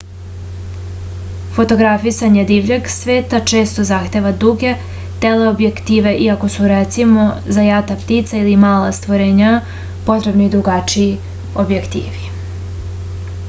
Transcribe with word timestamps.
fotografisanje 1.57 2.45
divljeg 2.51 2.87
sveta 2.93 3.41
često 3.51 3.85
zahteva 3.89 4.31
duge 4.45 4.71
teleobjektive 5.25 6.15
iako 6.29 6.49
su 6.55 6.71
recimo 6.73 7.27
za 7.59 7.67
jata 7.67 7.99
ptica 8.05 8.41
ili 8.41 8.57
mala 8.67 8.91
stvorenja 9.01 9.53
potrebni 10.09 10.49
drugačiji 10.57 11.13
objektivi 11.67 12.27